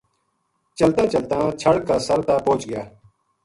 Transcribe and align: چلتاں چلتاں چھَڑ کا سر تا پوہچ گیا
چلتاں 0.77 1.07
چلتاں 1.13 1.43
چھَڑ 1.59 1.75
کا 1.87 1.95
سر 2.05 2.19
تا 2.27 2.35
پوہچ 2.45 2.61
گیا 2.69 2.83